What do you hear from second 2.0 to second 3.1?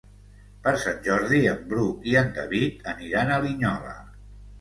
i en David